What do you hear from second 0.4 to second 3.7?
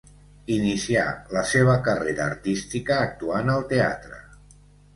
Inicià la seva carrera artística actuant al